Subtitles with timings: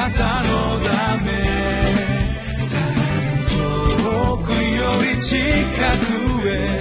[0.00, 1.30] なたのため
[3.50, 6.80] 遠くより近くへ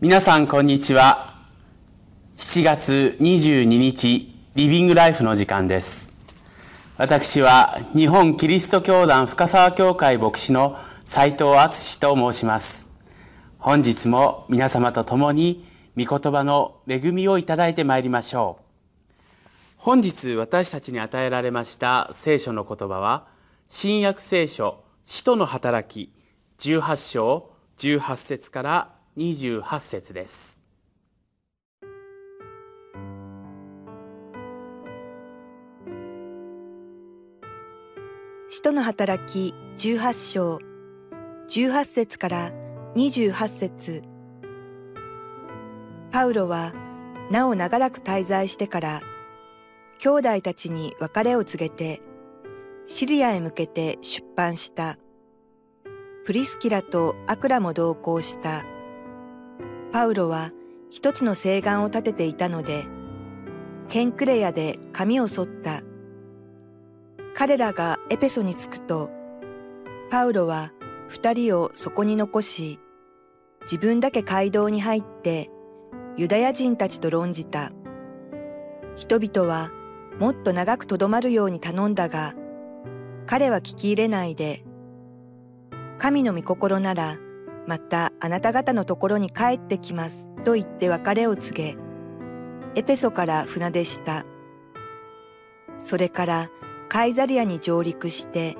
[0.00, 1.36] 皆さんこんにちは。
[2.38, 6.16] 7月22日リビングライフの時間です。
[6.98, 10.76] 私は日本キリスト教団深沢教会牧師の
[11.06, 12.91] 斉藤敦と申します。
[13.64, 15.64] 本日も皆様と共に
[15.96, 19.22] 御言葉の恵みをいただいてまいりましょう。
[19.76, 23.28] 本日私たちに与えられました聖書の言葉は
[23.68, 26.12] 新約聖書使徒の働き
[26.58, 30.60] 18章18節から28節です。
[38.48, 40.58] 使徒の働き18章
[41.48, 42.61] 18節から
[42.94, 44.02] 28節。
[46.10, 46.74] パウロは
[47.30, 49.00] なお長らく滞在してから
[49.98, 52.02] 兄弟たちに別れを告げて
[52.84, 54.98] シリアへ向けて出版した。
[56.26, 58.62] プリスキラとアクラも同行した。
[59.90, 60.50] パウロは
[60.90, 62.84] 一つの誓願を立てていたので、
[63.88, 65.80] ケンクレヤで髪を剃った。
[67.34, 69.10] 彼らがエペソに着くと、
[70.10, 70.72] パウロは
[71.08, 72.78] 二人をそこに残し、
[73.62, 75.50] 自分だけ街道に入って
[76.16, 77.70] ユダヤ人たちと論じた。
[78.94, 79.70] 人々は
[80.20, 82.34] もっと長くとどまるように頼んだが、
[83.26, 84.62] 彼は聞き入れないで、
[85.98, 87.16] 神の御心なら
[87.66, 91.76] またあなた方のところに帰ってきますと言って別れを告げ、
[92.74, 94.26] エペソから船出した。
[95.78, 96.50] それから
[96.88, 98.56] カイザリアに上陸して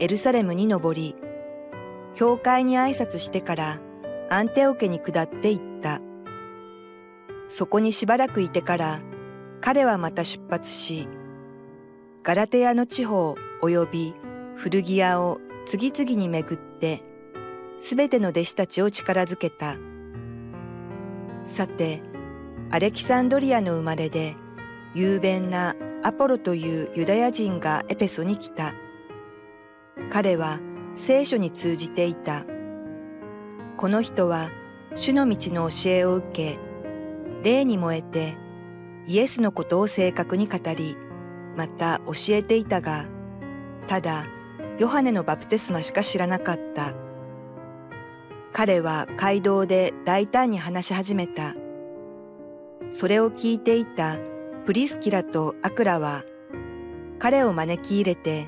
[0.00, 1.14] エルサレムに登り、
[2.14, 3.80] 教会に挨拶してから
[4.32, 6.00] アンテオ家に下って行った。
[7.48, 9.00] そこにしばらくいてから
[9.60, 11.08] 彼はまた出発し、
[12.22, 14.14] ガラテヤの地方及び
[14.54, 17.02] 古着屋を次々に巡って
[17.80, 19.76] すべての弟子たちを力づけた。
[21.44, 22.02] さて、
[22.70, 24.36] アレキサンドリアの生まれで、
[24.94, 25.74] 雄弁な
[26.04, 28.74] アポロというユダヤ人がエペソに来た。
[30.12, 30.60] 彼は
[30.94, 32.44] 聖書に通じていた。
[33.80, 34.50] この人は
[34.94, 36.58] 主の道の教えを受け、
[37.42, 38.36] 霊に燃えて
[39.06, 40.98] イエスのことを正確に語り、
[41.56, 43.06] また教えていたが、
[43.86, 44.26] ただ
[44.78, 46.92] ヨハネのバプテスマしか知らなかった。
[48.52, 51.54] 彼は街道で大胆に話し始めた。
[52.90, 54.18] それを聞いていた
[54.66, 56.22] プリスキラとアクラは
[57.18, 58.46] 彼を招き入れて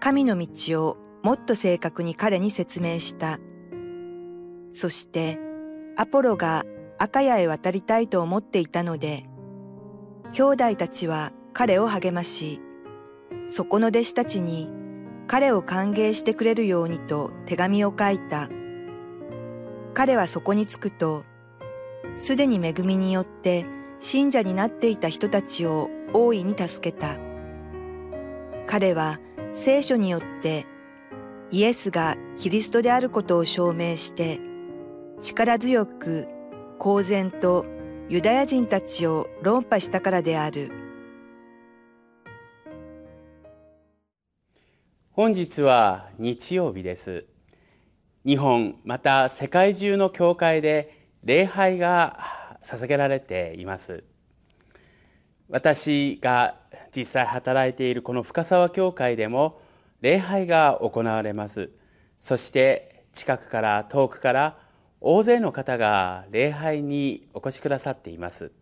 [0.00, 3.38] 神の道をもっと正確に彼に説明した。
[4.74, 5.38] そして
[5.96, 6.64] アポロが
[6.98, 9.24] 赤谷へ渡りたいと思っていたので
[10.32, 12.60] 兄弟たちは彼を励まし
[13.46, 14.68] そこの弟子たちに
[15.26, 18.48] 彼を歓迎してくれるようにと手紙を書いた。
[19.94, 21.24] 彼はそこに着くと、
[22.16, 23.64] すでに恵みによって
[24.00, 27.16] 信者になっていた人たちを大いに助けた。
[28.66, 29.18] 彼は
[29.54, 30.66] 聖書によって
[31.50, 34.40] イエスがキリストであることを証明して
[35.20, 36.28] 力強く
[36.78, 37.66] 公然と
[38.08, 40.70] ユダヤ人たちを論破したからである。
[45.12, 47.26] 本日は日曜日です。
[48.26, 52.18] 日本また世界中の教会で礼拝が
[52.62, 54.02] 捧げられています
[55.48, 56.56] 私が
[56.94, 59.60] 実際働いているこの深沢教会でも
[60.00, 61.70] 礼拝が行われます
[62.18, 64.58] そして近くから遠くから
[65.06, 68.52] 大勢の方が礼拝にお越しくださっています。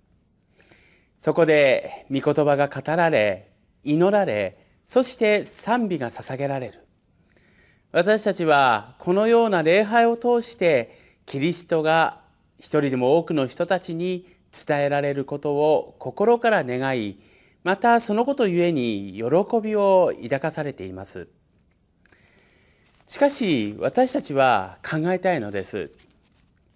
[1.16, 3.52] そこで御言葉が語られ
[3.84, 6.84] 祈られそして賛美が捧げられる。
[7.92, 12.22] 私たちはこのような礼拝を通してキリストが
[12.58, 17.20] 一人でも多くの人たちに伝えられることを心から願い
[17.62, 19.22] またそのことゆえに喜
[19.62, 21.28] びを抱かされています。
[23.06, 25.92] しかし私たちは考えたいのです。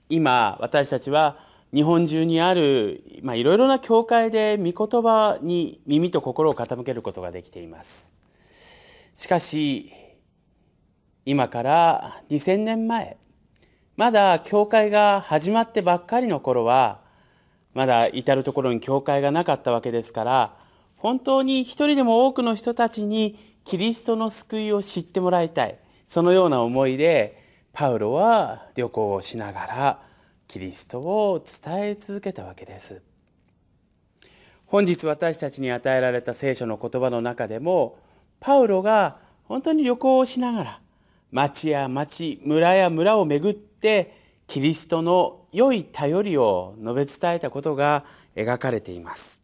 [0.08, 1.38] 今私たちは
[1.74, 8.14] 日本中にあるまあ、いろいろな教会で御言葉に耳と心を傾けることができています。
[9.14, 9.92] しかし
[11.24, 13.16] 今から2000年前
[13.96, 17.00] まだ教会が始まってばっかりの頃は
[17.74, 20.56] まだ至る所に教会がなかったわけですから
[20.96, 25.78] 本当に一人でも多くの人たちにキリストの救いを知ってもらいたい。
[26.06, 27.45] そのような思いで
[27.78, 30.00] パウロは旅行をしながら
[30.49, 33.02] キリストを伝え続けたわけです。
[34.64, 37.99] 本日私たちに与えられた聖書の言葉の中でも
[38.40, 40.81] パウロが本当に旅行をしながら
[41.31, 49.43] 町や町村や村を巡ってキリストの良い頼りを述べ伝えたことが描かれています。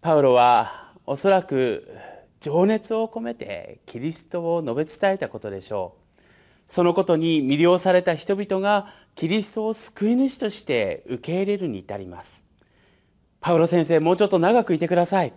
[0.00, 1.86] パウロはおそらく
[2.42, 6.22] 情熱を込めてキリストを述べ伝えたことでしょう。
[6.66, 12.44] そのことに魅了された人々がキリストを救い主として受け入れるに至ります。
[13.40, 15.32] パウロ先生もうちょっと長くいてください。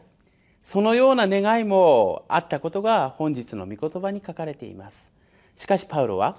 [0.63, 5.13] そのような願いもあったことが本日の御言葉に書かれています。
[5.56, 6.38] しかしパウロは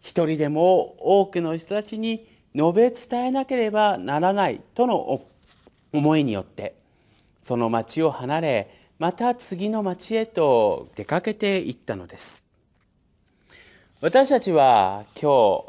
[0.00, 5.20] 一人でも多くの人たちに述べ伝えなければならないとの
[5.92, 6.74] 思いによって
[7.38, 12.42] その町を離れまた次の町へと出かけていったのです
[14.00, 15.64] 私たちは今日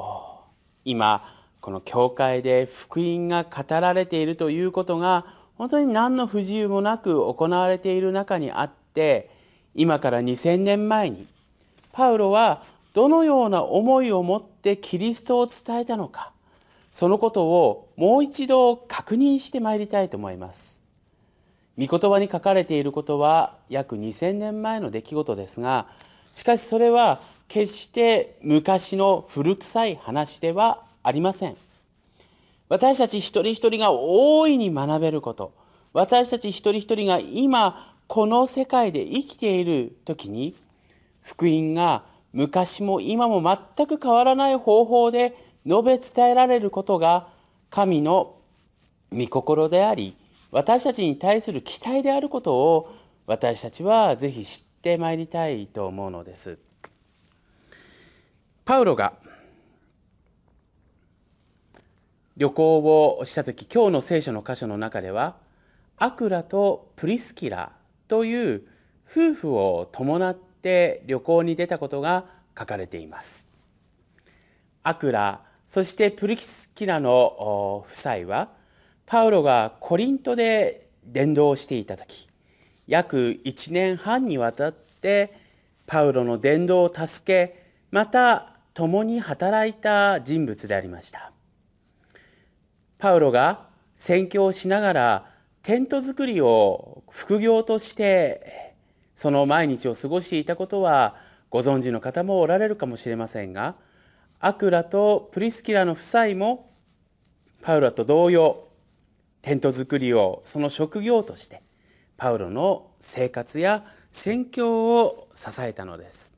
[0.85, 1.23] 今
[1.61, 5.25] この教会で福音が語られているということが
[5.59, 9.29] 本当に何の不自由もなく行われている中にあって
[9.75, 11.27] 今から2000年前に
[11.91, 16.31] パウロはどのような思いを持ってキリストを伝えたのか
[16.91, 20.88] そのことをもう一度確認してまいりたいと思います。
[21.79, 25.87] 御言葉に書かれていることは約2000年前の出来事ですが
[26.33, 31.55] しかしそれは決して昔の古臭い話ではありません。
[32.67, 35.53] 私たち一人一人が大いに学べること
[35.91, 40.55] 私たち一人一人が今この世界で生きている時に
[41.23, 45.35] 福音が昔も今も全く変わらない方法で
[45.65, 47.27] 述べ伝えられることが
[47.71, 48.35] 神の
[49.11, 50.15] 御心であり
[50.51, 52.95] 私たちに対する期待であることを
[53.27, 56.57] 私たちはぜひ知ってまいりたいと思うのです。
[58.65, 59.13] パウロが
[62.37, 65.35] 旅行をした時今日の聖書の箇所の中では
[65.97, 67.73] アクラとプリスキラ
[68.07, 68.63] という
[69.09, 72.25] 夫婦を伴って旅行に出たことが
[72.57, 73.45] 書かれています。
[74.83, 78.58] アクラそしてプリスキラの夫妻は
[79.09, 82.29] パウロがコリントで伝道していた時
[82.85, 85.33] 約1年半にわたって
[85.87, 91.31] パウロの伝道を助けまた共に働いた人物でありました。
[92.99, 93.65] パウロが
[93.95, 95.25] 宣教しながら
[95.63, 98.75] テント作りを副業として
[99.15, 101.15] その毎日を過ごしていたことは
[101.49, 103.75] ご存知の方もおられるかもしれませんが
[104.39, 106.69] アクラとプリスキラの夫妻も
[107.63, 108.68] パウロと同様
[109.41, 111.61] テント作りをその職業として
[112.17, 116.33] パウロの生活や宣教を支えたのです。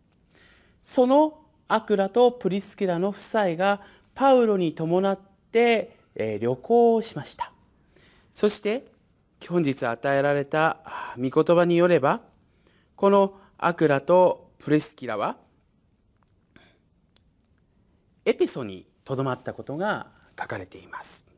[0.81, 3.81] そのアクラとプリスキラの夫妻が
[4.13, 5.19] パウロに伴っ
[5.51, 7.51] て旅行をしました。
[8.33, 8.85] そして
[9.47, 10.81] 本日与えられた
[11.17, 12.21] 御言葉によれば
[12.95, 15.37] このアクラとプリスキラは
[18.25, 20.07] エピソにとどまったことが
[20.39, 21.30] 書かれています。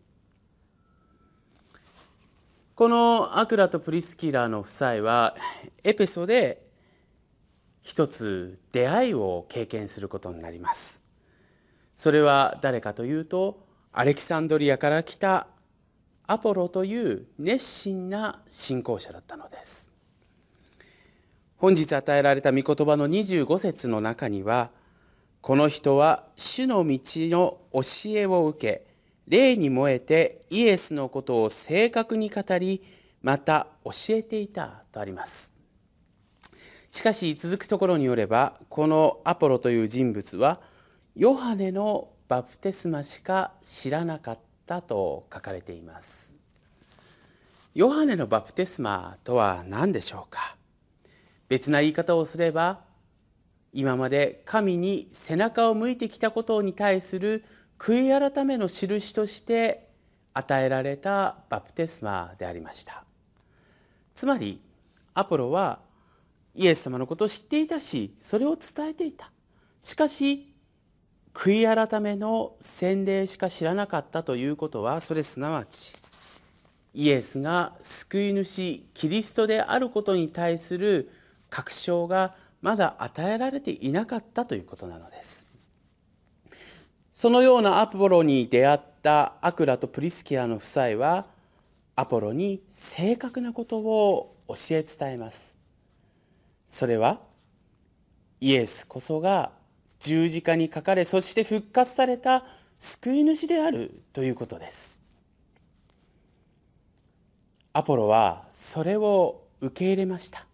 [2.83, 5.37] このアクラとプリスキラの夫妻は
[5.85, 6.67] エペソで
[7.81, 11.01] 一つ出会いを経験することになります。
[11.95, 15.47] それは誰かというとアレキサンドリアから来た
[16.27, 19.89] アポロという熱心な信仰者だったのです。
[21.55, 24.71] 本日与えられた御言葉の25節の中には
[25.39, 28.92] この人は主の道の教えを受け
[29.27, 32.83] 霊に燃えてイエスのことを正確に語り
[33.21, 35.53] また教えていたとあります。
[36.89, 40.61] しかし続くところによればこのアポロという人物は
[41.15, 46.35] ヨハネのバプテスマしか知らなかったと書かれています。
[47.73, 50.55] ヨハネのバプテスマとは何でしょうか？
[51.49, 52.81] 別な言い方をすれば
[53.73, 57.43] 今まで神に背中を向いてきたことに対する
[57.83, 59.89] 悔い改めの印として
[60.33, 63.03] 与えられたバプテスマでありました。
[64.15, 64.61] つまり
[65.13, 65.79] アポロは
[66.55, 69.31] イエス様のことを知っていたしそれを伝えていた。
[69.81, 70.53] しかし
[71.33, 75.97] 悔い改めの洗礼しか知らなかったということはそれすなわち
[76.93, 81.11] イエスが救い主キリストであることに対する
[81.49, 85.52] 確証がまだ与えられていなかったということなのです。
[87.13, 91.27] そのようなアポロに出会ったアクラとプリスキラの夫妻は
[91.95, 95.55] アポロに正確なことを教え伝えます。
[96.67, 97.21] それは
[98.41, 99.51] イエスこそが
[99.99, 102.43] 十字架にかかれそして復活された
[102.79, 104.97] 救い主であるということです。
[107.73, 110.47] アポロはそれを受け入れました。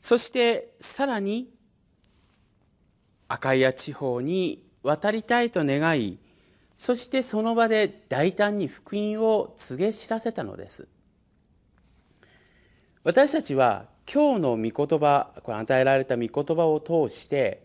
[0.00, 1.50] そしてさらに
[3.28, 6.18] アカイア地方に渡りたいと願い
[6.78, 10.86] そしてその場で大胆に福音を告げ知らせたのです。
[13.02, 17.64] 私たちは今日の御言葉これ与えられた御言葉を通して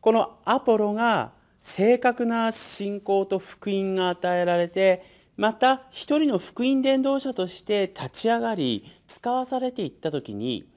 [0.00, 5.04] このアポロが正確な信仰と福音が与えられて
[5.36, 10.68] また一人の福音伝道者として立ち上がり使わされていった時に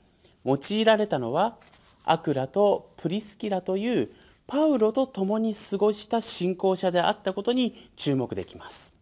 [0.45, 1.57] 用いられたのは
[2.03, 4.09] アクラとプリスキラという
[4.49, 8.95] パウロと共に過ごした信仰者であったことに注目できます。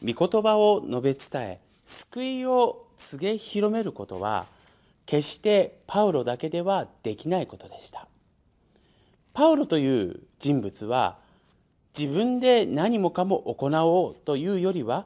[0.00, 4.46] 御言葉を述べ伝え救いを告げ広めることは
[5.06, 8.06] 決してパウロだけではできないことでした。
[9.34, 11.18] パウロという人物は
[11.98, 15.04] 自分で何もかも行おうというよりは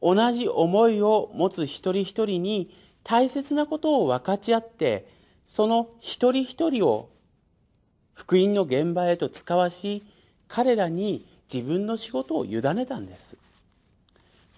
[0.00, 5.06] 同じ思いを持つ一人一人に大切なことを分かち合って
[5.44, 7.10] その一人一人を
[8.14, 10.04] 福音の現場へと使わし
[10.48, 13.36] 彼らに自分の仕事を委ねたんです。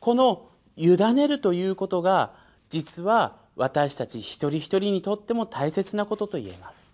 [0.01, 2.35] この委ねるということが
[2.69, 6.93] 実は私たち一人一人にとっても大切なことと言えます。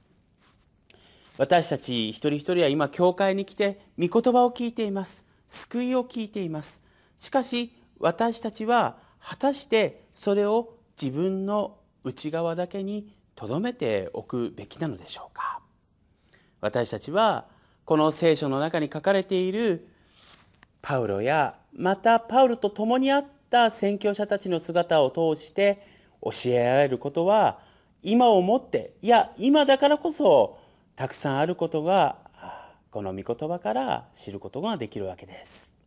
[1.39, 5.25] 私たち一人一人は今教会に来て御言葉を聞いています。
[5.49, 6.83] 救いを聞いています。
[7.19, 15.62] しかし私たちは果たしてそれを自分の内側だけに留めておくべきなのでしょうか。
[16.63, 17.45] 私たちは
[17.85, 19.89] この聖書の中に書かれている
[20.81, 25.85] パウロやまたパウロと共にあった宣教者たちの姿を通して
[26.23, 27.59] 教えられることは
[28.03, 30.59] 今をもっていや今だからこそ
[30.95, 32.17] たくさんあることが
[32.93, 35.82] この御言葉から知ることができるわけです。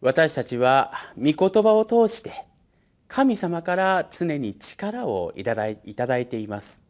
[0.00, 2.44] 私たちは御言葉を通して
[3.08, 5.68] 神様から常に力をいただ
[6.18, 6.82] いています。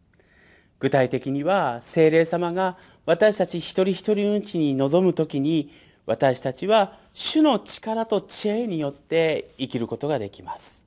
[0.78, 5.72] 具体的には精霊様が私たち一人一人のうちに臨む時に
[6.06, 10.86] 私たちは主の力と知恵によって生きることができます。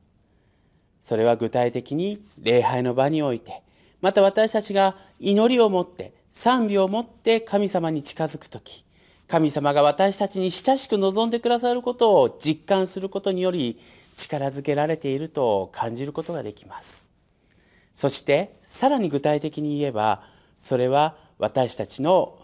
[1.02, 3.64] それは具体的に礼拝の場において
[4.00, 8.86] また私たちが祈りを持って賛美を持って神様に近づく時
[9.32, 13.80] 神様が私たちに親しく望んでくださることを実感することにより
[14.18, 17.08] 力づけられていると感じることができます。
[17.94, 20.22] そしてさらに具体的に言えば
[20.58, 22.40] それは私たちの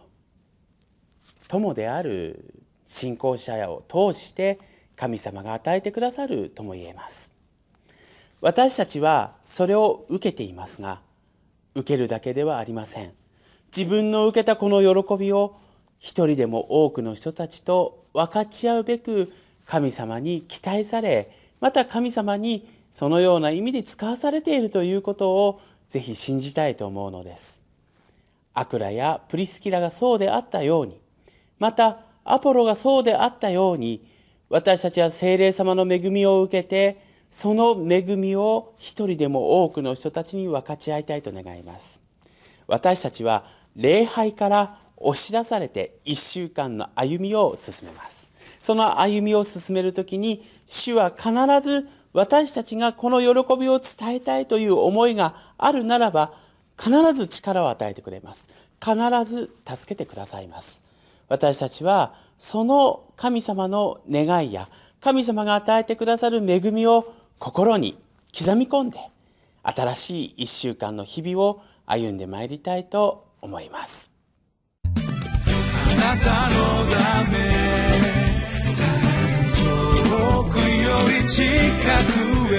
[1.49, 4.57] 友である信仰者を通して
[4.95, 7.31] 神様が与えてくださるとも言えます。
[8.39, 11.01] 私たちはそれを受けていますが
[11.75, 13.11] 受けるだけではありません。
[13.75, 15.57] 自分の受けたこの喜びを
[15.99, 19.31] 一人でも多くの人たちと分かち合うべく
[19.65, 27.63] 神様に期待されまた神様にそのような意味で使わされているということをぜひ信じたいと思うのです。
[28.53, 30.99] アクラやプリスキラがそうであったように
[31.59, 34.03] またアポロがそうであったように
[34.49, 36.99] 私たちは精霊様の恵みを受けて
[37.29, 42.01] その恵みを一人でも多くの人たちに分かち合いたいと願います。
[42.67, 48.31] 私たちは礼拝から押し出されて1週間の歩みを進めます。
[48.59, 56.33] その歩みを進める時に主は必ず私たちがこの喜びを伝えたいという思いがあるならば
[56.77, 58.49] 必ず力を与えてくれます。
[58.83, 60.83] 必ず助けてくださいます。
[61.29, 64.69] 私たちはその神様の願いや
[65.01, 67.99] 神様が与えてくださる恵みを心に
[68.37, 68.99] 刻み込んで
[69.63, 74.16] 新しい一週間の日々を歩んでまいりたいと思います。
[76.07, 77.37] なたのため。
[80.09, 80.63] 遠くよ
[81.09, 81.43] り近
[82.13, 82.15] く
[82.55, 82.57] へ。